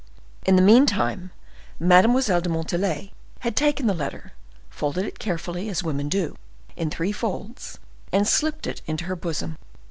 In 0.47 0.55
the 0.55 0.63
meantime, 0.63 1.29
Mademoiselle 1.79 2.41
de 2.41 2.49
Montalais 2.49 3.13
had 3.41 3.55
taken 3.55 3.85
the 3.85 3.93
letter, 3.93 4.31
folded 4.67 5.05
it 5.05 5.19
carefully, 5.19 5.69
as 5.69 5.83
women 5.83 6.09
do, 6.09 6.35
in 6.75 6.89
three 6.89 7.11
folds, 7.11 7.77
and 8.11 8.27
slipped 8.27 8.65
it 8.65 8.81
into 8.87 9.05
her 9.05 9.15
bosom. 9.15 9.59